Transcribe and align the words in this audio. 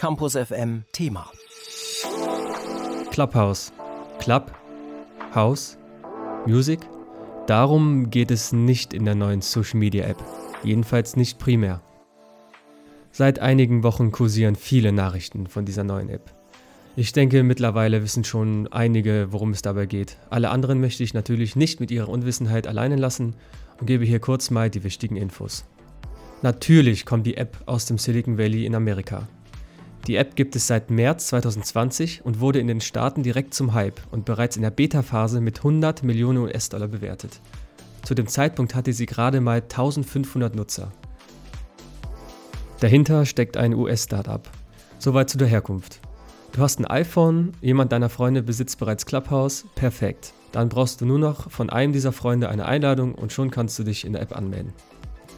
Campus 0.00 0.34
FM 0.34 0.84
Thema. 0.92 1.30
Clubhouse. 3.10 3.70
Club, 4.18 4.50
House, 5.34 5.76
Music. 6.46 6.80
Darum 7.46 8.08
geht 8.08 8.30
es 8.30 8.50
nicht 8.50 8.94
in 8.94 9.04
der 9.04 9.14
neuen 9.14 9.42
Social 9.42 9.78
Media 9.78 10.06
App. 10.06 10.16
Jedenfalls 10.64 11.16
nicht 11.16 11.38
primär. 11.38 11.82
Seit 13.12 13.40
einigen 13.40 13.82
Wochen 13.82 14.10
kursieren 14.10 14.56
viele 14.56 14.90
Nachrichten 14.90 15.46
von 15.48 15.66
dieser 15.66 15.84
neuen 15.84 16.08
App. 16.08 16.32
Ich 16.96 17.12
denke, 17.12 17.42
mittlerweile 17.42 18.02
wissen 18.02 18.24
schon 18.24 18.68
einige, 18.68 19.26
worum 19.32 19.50
es 19.50 19.60
dabei 19.60 19.84
geht. 19.84 20.16
Alle 20.30 20.48
anderen 20.48 20.80
möchte 20.80 21.02
ich 21.02 21.12
natürlich 21.12 21.56
nicht 21.56 21.78
mit 21.78 21.90
ihrer 21.90 22.08
Unwissenheit 22.08 22.66
alleine 22.66 22.96
lassen 22.96 23.34
und 23.78 23.86
gebe 23.86 24.06
hier 24.06 24.20
kurz 24.20 24.48
mal 24.48 24.70
die 24.70 24.82
wichtigen 24.82 25.16
Infos. 25.16 25.66
Natürlich 26.40 27.04
kommt 27.04 27.26
die 27.26 27.36
App 27.36 27.58
aus 27.66 27.84
dem 27.84 27.98
Silicon 27.98 28.38
Valley 28.38 28.64
in 28.64 28.74
Amerika. 28.74 29.28
Die 30.06 30.16
App 30.16 30.34
gibt 30.34 30.56
es 30.56 30.66
seit 30.66 30.90
März 30.90 31.28
2020 31.28 32.24
und 32.24 32.40
wurde 32.40 32.58
in 32.58 32.66
den 32.66 32.80
Staaten 32.80 33.22
direkt 33.22 33.54
zum 33.54 33.74
Hype 33.74 34.00
und 34.10 34.24
bereits 34.24 34.56
in 34.56 34.62
der 34.62 34.70
Beta-Phase 34.70 35.40
mit 35.40 35.58
100 35.58 36.02
Millionen 36.02 36.38
US-Dollar 36.38 36.88
bewertet. 36.88 37.40
Zu 38.02 38.14
dem 38.14 38.26
Zeitpunkt 38.26 38.74
hatte 38.74 38.92
sie 38.92 39.06
gerade 39.06 39.40
mal 39.40 39.60
1500 39.60 40.54
Nutzer. 40.54 40.90
Dahinter 42.80 43.26
steckt 43.26 43.58
ein 43.58 43.74
US-Startup. 43.74 44.48
Soweit 44.98 45.28
zu 45.28 45.36
der 45.36 45.48
Herkunft. 45.48 46.00
Du 46.52 46.62
hast 46.62 46.80
ein 46.80 46.86
iPhone, 46.86 47.52
jemand 47.60 47.92
deiner 47.92 48.08
Freunde 48.08 48.42
besitzt 48.42 48.78
bereits 48.78 49.06
Clubhouse, 49.06 49.66
perfekt. 49.74 50.32
Dann 50.50 50.68
brauchst 50.68 51.00
du 51.00 51.06
nur 51.06 51.18
noch 51.18 51.50
von 51.50 51.70
einem 51.70 51.92
dieser 51.92 52.12
Freunde 52.12 52.48
eine 52.48 52.64
Einladung 52.64 53.14
und 53.14 53.32
schon 53.32 53.50
kannst 53.50 53.78
du 53.78 53.84
dich 53.84 54.04
in 54.04 54.14
der 54.14 54.22
App 54.22 54.36
anmelden. 54.36 54.72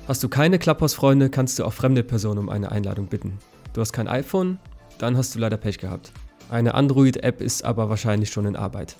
Hast 0.08 0.22
du 0.22 0.28
keine 0.28 0.58
Clubhouse-Freunde, 0.58 1.30
kannst 1.30 1.58
du 1.58 1.64
auch 1.64 1.72
fremde 1.72 2.02
Personen 2.02 2.38
um 2.38 2.48
eine 2.48 2.72
Einladung 2.72 3.08
bitten. 3.08 3.38
Du 3.72 3.80
hast 3.80 3.92
kein 3.92 4.08
iPhone, 4.08 4.58
dann 4.98 5.16
hast 5.16 5.34
du 5.34 5.38
leider 5.38 5.56
Pech 5.56 5.78
gehabt. 5.78 6.12
Eine 6.50 6.74
Android-App 6.74 7.40
ist 7.40 7.64
aber 7.64 7.88
wahrscheinlich 7.88 8.30
schon 8.30 8.44
in 8.44 8.56
Arbeit. 8.56 8.96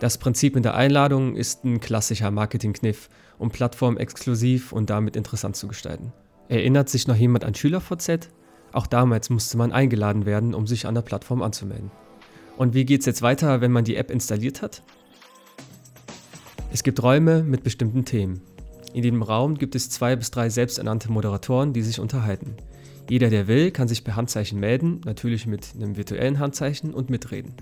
Das 0.00 0.18
Prinzip 0.18 0.54
mit 0.54 0.64
der 0.64 0.76
Einladung 0.76 1.34
ist 1.34 1.64
ein 1.64 1.80
klassischer 1.80 2.30
Marketingkniff, 2.30 3.08
um 3.38 3.50
Plattform 3.50 3.96
exklusiv 3.96 4.72
und 4.72 4.90
damit 4.90 5.16
interessant 5.16 5.56
zu 5.56 5.66
gestalten. 5.66 6.12
Erinnert 6.48 6.88
sich 6.88 7.08
noch 7.08 7.16
jemand 7.16 7.44
an 7.44 7.54
SchülerVZ? 7.54 8.30
Auch 8.72 8.86
damals 8.86 9.28
musste 9.28 9.58
man 9.58 9.72
eingeladen 9.72 10.24
werden, 10.24 10.54
um 10.54 10.68
sich 10.68 10.86
an 10.86 10.94
der 10.94 11.02
Plattform 11.02 11.42
anzumelden. 11.42 11.90
Und 12.56 12.74
wie 12.74 12.84
geht 12.84 13.00
es 13.00 13.06
jetzt 13.06 13.22
weiter, 13.22 13.60
wenn 13.60 13.72
man 13.72 13.84
die 13.84 13.96
App 13.96 14.10
installiert 14.10 14.62
hat? 14.62 14.82
Es 16.72 16.82
gibt 16.84 17.02
Räume 17.02 17.42
mit 17.42 17.64
bestimmten 17.64 18.04
Themen. 18.04 18.40
In 18.94 19.04
jedem 19.04 19.22
Raum 19.22 19.56
gibt 19.56 19.74
es 19.74 19.90
zwei 19.90 20.16
bis 20.16 20.30
drei 20.30 20.48
selbsternannte 20.48 21.12
Moderatoren, 21.12 21.72
die 21.72 21.82
sich 21.82 22.00
unterhalten. 22.00 22.56
Jeder, 23.08 23.30
der 23.30 23.46
will, 23.46 23.70
kann 23.70 23.88
sich 23.88 24.04
per 24.04 24.16
Handzeichen 24.16 24.58
melden, 24.60 25.00
natürlich 25.04 25.46
mit 25.46 25.74
einem 25.74 25.96
virtuellen 25.96 26.38
Handzeichen 26.38 26.94
und 26.94 27.10
mitreden. 27.10 27.54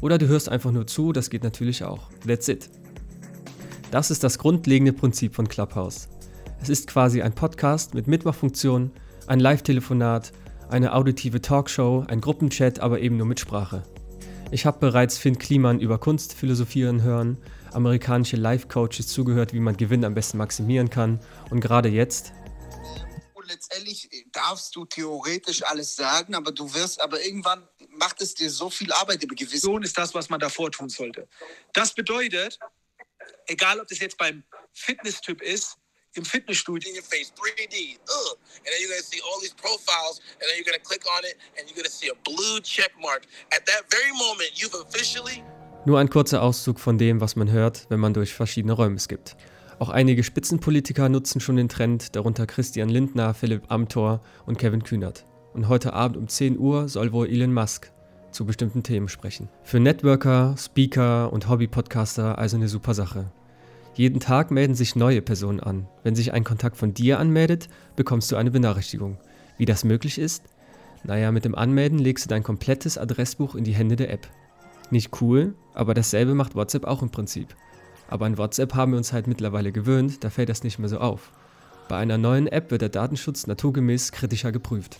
Oder 0.00 0.18
du 0.18 0.26
hörst 0.26 0.48
einfach 0.48 0.72
nur 0.72 0.86
zu, 0.86 1.12
das 1.12 1.30
geht 1.30 1.44
natürlich 1.44 1.84
auch. 1.84 2.10
That's 2.26 2.48
it. 2.48 2.68
Das 3.90 4.10
ist 4.10 4.24
das 4.24 4.38
grundlegende 4.38 4.92
Prinzip 4.92 5.34
von 5.34 5.48
Clubhouse. 5.48 6.08
Es 6.60 6.68
ist 6.68 6.86
quasi 6.86 7.22
ein 7.22 7.34
Podcast 7.34 7.94
mit 7.94 8.06
Mitmachfunktion, 8.06 8.90
ein 9.26 9.40
Live-Telefonat, 9.40 10.32
eine 10.68 10.94
auditive 10.94 11.40
Talkshow, 11.40 12.04
ein 12.08 12.20
Gruppenchat, 12.20 12.80
aber 12.80 13.00
eben 13.00 13.16
nur 13.16 13.26
mit 13.26 13.40
Sprache. 13.40 13.82
Ich 14.50 14.66
habe 14.66 14.78
bereits 14.80 15.18
Finn 15.18 15.38
Kliman 15.38 15.80
über 15.80 15.98
Kunst 15.98 16.34
philosophieren 16.34 17.02
hören, 17.02 17.38
amerikanische 17.76 18.36
Life-Coaches 18.36 19.08
zugehört, 19.08 19.52
wie 19.52 19.60
man 19.60 19.76
Gewinn 19.76 20.04
am 20.04 20.14
besten 20.14 20.38
maximieren 20.38 20.90
kann. 20.90 21.20
Und 21.50 21.60
gerade 21.60 21.88
jetzt. 21.88 22.32
Und 23.34 23.46
letztendlich 23.46 24.08
darfst 24.32 24.74
du 24.74 24.84
theoretisch 24.84 25.62
alles 25.62 25.94
sagen, 25.94 26.34
aber 26.34 26.52
du 26.52 26.72
wirst, 26.74 27.00
aber 27.00 27.22
irgendwann 27.22 27.68
macht 27.90 28.20
es 28.20 28.34
dir 28.34 28.50
so 28.50 28.70
viel 28.70 28.92
Arbeit 28.92 29.22
über 29.22 29.34
Gewissen. 29.34 29.82
ist 29.82 29.96
das, 29.96 30.14
was 30.14 30.28
man 30.28 30.40
davor 30.40 30.70
tun 30.70 30.88
sollte. 30.88 31.28
Das 31.72 31.94
bedeutet, 31.94 32.58
egal 33.46 33.78
ob 33.78 33.86
das 33.88 33.98
jetzt 33.98 34.18
beim 34.18 34.42
Fitness-Typ 34.72 35.42
ist, 35.42 35.76
im 36.16 36.24
Fitnessstudio. 36.24 36.90
In 36.90 36.96
your 36.96 37.02
face, 37.02 37.30
3D. 37.36 37.98
Ugh. 38.08 38.38
And 38.58 38.66
then 38.66 38.80
you're 38.80 38.88
gonna 38.88 39.02
see 39.02 39.20
all 39.20 39.38
these 39.40 39.54
profiles, 39.54 40.20
and 40.40 40.48
then 40.48 40.56
you're 40.56 40.64
gonna 40.64 40.82
click 40.82 41.04
on 41.06 41.24
it, 41.24 41.36
and 41.58 41.68
you're 41.68 41.76
gonna 41.76 41.90
see 41.90 42.08
a 42.08 42.14
blue 42.24 42.60
check 42.60 42.92
mark. 43.00 43.26
At 43.52 43.66
that 43.66 43.84
very 43.90 44.12
moment, 44.12 44.50
you've 44.54 44.74
officially 44.74 45.44
nur 45.86 45.98
ein 45.98 46.10
kurzer 46.10 46.42
Auszug 46.42 46.80
von 46.80 46.98
dem, 46.98 47.20
was 47.20 47.36
man 47.36 47.50
hört, 47.50 47.86
wenn 47.88 48.00
man 48.00 48.12
durch 48.12 48.34
verschiedene 48.34 48.72
Räume 48.72 48.98
skippt. 48.98 49.36
Auch 49.78 49.90
einige 49.90 50.24
Spitzenpolitiker 50.24 51.08
nutzen 51.08 51.40
schon 51.40 51.56
den 51.56 51.68
Trend, 51.68 52.16
darunter 52.16 52.46
Christian 52.46 52.88
Lindner, 52.88 53.34
Philipp 53.34 53.70
Amthor 53.70 54.20
und 54.46 54.58
Kevin 54.58 54.82
Kühnert. 54.82 55.24
Und 55.54 55.68
heute 55.68 55.92
Abend 55.92 56.16
um 56.16 56.28
10 56.28 56.58
Uhr 56.58 56.88
soll 56.88 57.12
wohl 57.12 57.28
Elon 57.28 57.52
Musk 57.52 57.92
zu 58.30 58.44
bestimmten 58.44 58.82
Themen 58.82 59.08
sprechen. 59.08 59.48
Für 59.62 59.80
Networker, 59.80 60.54
Speaker 60.58 61.32
und 61.32 61.48
Hobby-Podcaster 61.48 62.38
also 62.38 62.56
eine 62.56 62.68
super 62.68 62.94
Sache. 62.94 63.30
Jeden 63.94 64.20
Tag 64.20 64.50
melden 64.50 64.74
sich 64.74 64.96
neue 64.96 65.22
Personen 65.22 65.60
an. 65.60 65.88
Wenn 66.02 66.14
sich 66.14 66.32
ein 66.32 66.44
Kontakt 66.44 66.76
von 66.76 66.92
dir 66.92 67.18
anmeldet, 67.18 67.68
bekommst 67.96 68.30
du 68.30 68.36
eine 68.36 68.50
Benachrichtigung. 68.50 69.18
Wie 69.56 69.64
das 69.64 69.84
möglich 69.84 70.18
ist? 70.18 70.42
Naja, 71.04 71.32
mit 71.32 71.44
dem 71.44 71.54
Anmelden 71.54 71.98
legst 71.98 72.24
du 72.24 72.28
dein 72.28 72.42
komplettes 72.42 72.98
Adressbuch 72.98 73.54
in 73.54 73.64
die 73.64 73.74
Hände 73.74 73.96
der 73.96 74.10
App. 74.10 74.28
Nicht 74.90 75.20
cool, 75.20 75.54
aber 75.74 75.94
dasselbe 75.94 76.34
macht 76.34 76.54
WhatsApp 76.54 76.84
auch 76.84 77.02
im 77.02 77.10
Prinzip. 77.10 77.54
Aber 78.08 78.26
an 78.26 78.38
WhatsApp 78.38 78.74
haben 78.74 78.92
wir 78.92 78.98
uns 78.98 79.12
halt 79.12 79.26
mittlerweile 79.26 79.72
gewöhnt, 79.72 80.22
da 80.22 80.30
fällt 80.30 80.48
das 80.48 80.62
nicht 80.62 80.78
mehr 80.78 80.88
so 80.88 80.98
auf. 80.98 81.32
Bei 81.88 81.96
einer 81.96 82.18
neuen 82.18 82.46
App 82.46 82.70
wird 82.70 82.82
der 82.82 82.88
Datenschutz 82.88 83.46
naturgemäß 83.46 84.12
kritischer 84.12 84.52
geprüft. 84.52 84.98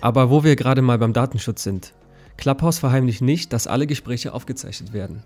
Aber 0.00 0.30
wo 0.30 0.44
wir 0.44 0.56
gerade 0.56 0.82
mal 0.82 0.98
beim 0.98 1.12
Datenschutz 1.12 1.62
sind. 1.62 1.92
Clubhouse 2.36 2.78
verheimlicht 2.78 3.22
nicht, 3.22 3.52
dass 3.52 3.66
alle 3.66 3.86
Gespräche 3.86 4.32
aufgezeichnet 4.32 4.92
werden. 4.92 5.22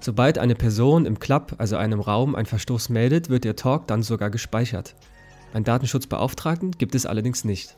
Sobald 0.00 0.38
eine 0.38 0.54
Person 0.54 1.06
im 1.06 1.18
Club, 1.18 1.54
also 1.58 1.76
einem 1.76 2.00
Raum, 2.00 2.34
einen 2.34 2.46
Verstoß 2.46 2.88
meldet, 2.88 3.28
wird 3.28 3.44
der 3.44 3.56
Talk 3.56 3.86
dann 3.86 4.02
sogar 4.02 4.30
gespeichert. 4.30 4.94
Einen 5.52 5.64
Datenschutzbeauftragten 5.64 6.72
gibt 6.72 6.94
es 6.94 7.06
allerdings 7.06 7.44
nicht. 7.44 7.74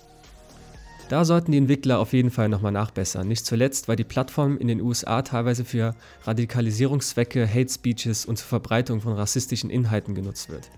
Da 1.10 1.26
sollten 1.26 1.52
die 1.52 1.58
Entwickler 1.58 1.98
auf 1.98 2.14
jeden 2.14 2.30
Fall 2.30 2.48
nochmal 2.48 2.72
nachbessern. 2.72 3.28
Nicht 3.28 3.44
zuletzt, 3.44 3.88
weil 3.88 3.96
die 3.96 4.04
Plattform 4.04 4.56
in 4.56 4.68
den 4.68 4.80
USA 4.80 5.20
teilweise 5.20 5.64
für 5.64 5.94
Radikalisierungszwecke, 6.24 7.46
Hate 7.46 7.70
Speeches 7.70 8.24
und 8.24 8.38
zur 8.38 8.48
Verbreitung 8.48 9.02
von 9.02 9.12
rassistischen 9.12 9.68
Inhalten 9.68 10.14
genutzt 10.14 10.48
wird. 10.48 10.70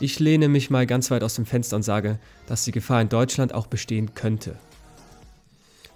Ich 0.00 0.18
lehne 0.18 0.48
mich 0.48 0.70
mal 0.70 0.86
ganz 0.86 1.10
weit 1.10 1.22
aus 1.22 1.34
dem 1.34 1.44
Fenster 1.44 1.76
und 1.76 1.82
sage, 1.82 2.18
dass 2.46 2.64
die 2.64 2.72
Gefahr 2.72 3.02
in 3.02 3.10
Deutschland 3.10 3.54
auch 3.54 3.66
bestehen 3.66 4.14
könnte. 4.14 4.56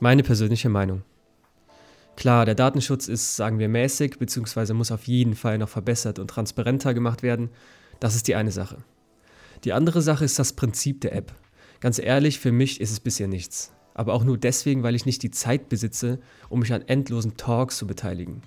Meine 0.00 0.23
persönliche 0.23 0.69
Meinung. 0.69 1.03
Klar, 2.15 2.44
der 2.44 2.55
Datenschutz 2.55 3.09
ist, 3.09 3.37
sagen 3.37 3.59
wir, 3.59 3.69
mäßig, 3.69 4.19
beziehungsweise 4.19 4.75
muss 4.75 4.93
auf 4.93 5.05
jeden 5.06 5.34
Fall 5.34 5.59
noch 5.59 5.69
verbessert 5.69 6.19
und 6.19 6.28
transparenter 6.28 6.93
gemacht 6.94 7.23
werden. 7.23 7.49
Das 8.00 8.15
ist 8.15 8.28
die 8.28 8.34
eine 8.34 8.53
Sache. 8.53 8.78
Die 9.65 9.73
andere 9.73 10.03
Sache 10.03 10.27
ist 10.27 10.38
das 10.38 10.53
Prinzip 10.53 11.00
der 11.00 11.15
App. 11.15 11.34
Ganz 11.81 11.98
ehrlich, 11.98 12.38
für 12.38 12.53
mich 12.53 12.81
ist 12.81 12.91
es 12.91 13.00
bisher 13.00 13.28
nichts. 13.28 13.72
Aber 13.94 14.12
auch 14.12 14.25
nur 14.25 14.38
deswegen, 14.38 14.82
weil 14.82 14.94
ich 14.94 15.06
nicht 15.06 15.22
die 15.22 15.31
Zeit 15.31 15.69
besitze, 15.69 16.19
um 16.48 16.60
mich 16.60 16.72
an 16.72 16.82
endlosen 16.82 17.37
Talks 17.37 17.78
zu 17.78 17.87
beteiligen. 17.87 18.42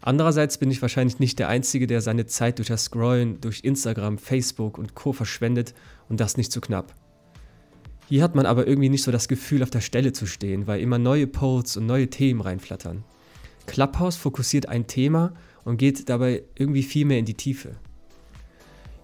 Andererseits 0.00 0.58
bin 0.58 0.70
ich 0.70 0.80
wahrscheinlich 0.80 1.18
nicht 1.18 1.38
der 1.38 1.48
Einzige, 1.48 1.86
der 1.86 2.00
seine 2.00 2.26
Zeit 2.26 2.58
durch 2.58 2.68
das 2.68 2.84
Scrollen 2.84 3.40
durch 3.40 3.60
Instagram, 3.64 4.16
Facebook 4.16 4.78
und 4.78 4.94
Co. 4.94 5.12
verschwendet 5.12 5.74
und 6.08 6.20
das 6.20 6.36
nicht 6.36 6.52
zu 6.52 6.60
knapp. 6.60 6.94
Hier 8.08 8.22
hat 8.22 8.34
man 8.34 8.46
aber 8.46 8.66
irgendwie 8.66 8.88
nicht 8.88 9.02
so 9.02 9.12
das 9.12 9.28
Gefühl, 9.28 9.62
auf 9.62 9.70
der 9.70 9.82
Stelle 9.82 10.12
zu 10.12 10.24
stehen, 10.24 10.66
weil 10.66 10.80
immer 10.80 10.98
neue 10.98 11.26
Posts 11.26 11.78
und 11.78 11.86
neue 11.86 12.08
Themen 12.08 12.40
reinflattern. 12.40 13.04
Clubhouse 13.66 14.16
fokussiert 14.16 14.66
ein 14.66 14.86
Thema 14.86 15.34
und 15.64 15.76
geht 15.76 16.08
dabei 16.08 16.44
irgendwie 16.54 16.82
viel 16.82 17.04
mehr 17.04 17.18
in 17.18 17.26
die 17.26 17.34
Tiefe. 17.34 17.76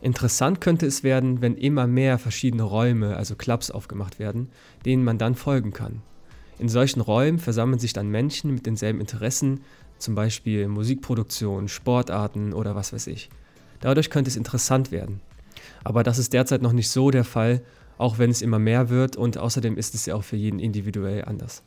Interessant 0.04 0.60
könnte 0.60 0.84
es 0.84 1.02
werden, 1.02 1.40
wenn 1.40 1.56
immer 1.56 1.86
mehr 1.86 2.18
verschiedene 2.18 2.62
Räume, 2.62 3.16
also 3.16 3.36
Clubs, 3.36 3.70
aufgemacht 3.70 4.18
werden, 4.18 4.50
denen 4.84 5.02
man 5.02 5.16
dann 5.16 5.34
folgen 5.34 5.72
kann. 5.72 6.02
In 6.58 6.68
solchen 6.68 7.00
Räumen 7.00 7.38
versammeln 7.38 7.78
sich 7.78 7.94
dann 7.94 8.10
Menschen 8.10 8.52
mit 8.52 8.66
denselben 8.66 9.00
Interessen, 9.00 9.62
zum 9.96 10.14
Beispiel 10.14 10.68
Musikproduktion, 10.68 11.68
Sportarten 11.68 12.52
oder 12.52 12.74
was 12.74 12.92
weiß 12.92 13.06
ich. 13.06 13.30
Dadurch 13.80 14.10
könnte 14.10 14.28
es 14.28 14.36
interessant 14.36 14.92
werden. 14.92 15.22
Aber 15.84 16.02
das 16.02 16.18
ist 16.18 16.34
derzeit 16.34 16.60
noch 16.60 16.74
nicht 16.74 16.90
so 16.90 17.10
der 17.10 17.24
Fall, 17.24 17.62
auch 17.96 18.18
wenn 18.18 18.28
es 18.28 18.42
immer 18.42 18.58
mehr 18.58 18.90
wird 18.90 19.16
und 19.16 19.38
außerdem 19.38 19.78
ist 19.78 19.94
es 19.94 20.04
ja 20.04 20.16
auch 20.16 20.24
für 20.24 20.36
jeden 20.36 20.58
individuell 20.58 21.24
anders. 21.24 21.62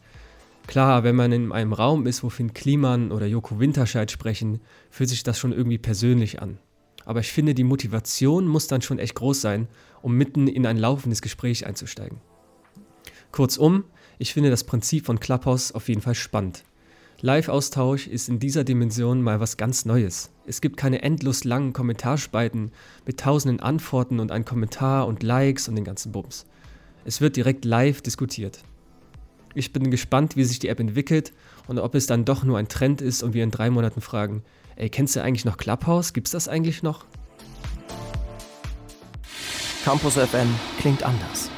Klar, 0.67 1.03
wenn 1.03 1.15
man 1.15 1.31
in 1.31 1.51
einem 1.51 1.73
Raum 1.73 2.05
ist, 2.05 2.23
wo 2.23 2.29
Finn 2.29 2.53
Kliman 2.53 3.11
oder 3.11 3.25
Joko 3.25 3.59
Winterscheid 3.59 4.11
sprechen, 4.11 4.61
fühlt 4.91 5.09
sich 5.09 5.23
das 5.23 5.39
schon 5.39 5.53
irgendwie 5.53 5.79
persönlich 5.79 6.39
an 6.39 6.59
aber 7.07 7.21
ich 7.21 7.31
finde, 7.31 7.53
die 7.53 7.63
Motivation 7.63 8.45
muss 8.49 8.67
dann 8.67 8.81
schon 8.81 8.99
echt 8.99 9.15
groß 9.15 9.39
sein, 9.39 9.69
um 10.01 10.15
mitten 10.15 10.49
in 10.49 10.65
ein 10.65 10.75
laufendes 10.75 11.21
Gespräch 11.21 11.65
einzusteigen. 11.65 12.19
Kurzum, 13.31 13.85
ich 14.19 14.33
finde 14.33 14.49
das 14.49 14.65
Prinzip 14.65 15.05
von 15.05 15.17
Clubhouse 15.17 15.71
auf 15.71 15.87
jeden 15.87 16.01
Fall 16.01 16.15
spannend. 16.15 16.65
Live-Austausch 17.21 18.07
ist 18.07 18.27
in 18.27 18.39
dieser 18.39 18.65
Dimension 18.65 19.21
mal 19.21 19.39
was 19.39 19.55
ganz 19.55 19.85
Neues. 19.85 20.31
Es 20.45 20.59
gibt 20.59 20.75
keine 20.75 21.01
endlos 21.01 21.45
langen 21.45 21.71
Kommentarspalten 21.71 22.71
mit 23.05 23.21
tausenden 23.21 23.61
Antworten 23.61 24.19
und 24.19 24.33
ein 24.33 24.43
Kommentar 24.43 25.07
und 25.07 25.23
Likes 25.23 25.69
und 25.69 25.75
den 25.75 25.85
ganzen 25.85 26.11
Bums. 26.11 26.45
Es 27.05 27.21
wird 27.21 27.37
direkt 27.37 27.63
live 27.63 28.01
diskutiert. 28.01 28.65
Ich 29.55 29.71
bin 29.71 29.91
gespannt, 29.91 30.35
wie 30.35 30.43
sich 30.43 30.59
die 30.59 30.67
App 30.67 30.81
entwickelt 30.81 31.31
und 31.67 31.79
ob 31.79 31.95
es 31.95 32.05
dann 32.05 32.25
doch 32.25 32.43
nur 32.43 32.57
ein 32.57 32.67
Trend 32.67 32.99
ist 32.99 33.23
und 33.23 33.33
wir 33.33 33.45
in 33.45 33.51
drei 33.51 33.69
Monaten 33.69 34.01
fragen, 34.01 34.43
ey, 34.77 34.89
kennst 34.89 35.15
du 35.15 35.21
eigentlich 35.21 35.45
noch 35.45 35.57
Clubhouse? 35.57 36.13
Gibt's 36.13 36.31
das 36.31 36.47
eigentlich 36.47 36.83
noch? 36.83 37.05
Campus 39.83 40.15
FM 40.15 40.53
klingt 40.79 41.03
anders. 41.03 41.49